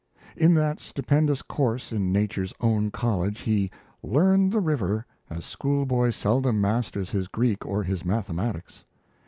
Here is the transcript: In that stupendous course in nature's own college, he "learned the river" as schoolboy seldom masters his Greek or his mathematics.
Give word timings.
In 0.35 0.55
that 0.55 0.79
stupendous 0.79 1.43
course 1.43 1.91
in 1.91 2.11
nature's 2.11 2.55
own 2.59 2.89
college, 2.89 3.41
he 3.41 3.69
"learned 4.01 4.51
the 4.51 4.59
river" 4.59 5.05
as 5.29 5.45
schoolboy 5.45 6.09
seldom 6.09 6.59
masters 6.59 7.11
his 7.11 7.27
Greek 7.27 7.63
or 7.67 7.83
his 7.83 8.03
mathematics. 8.03 8.83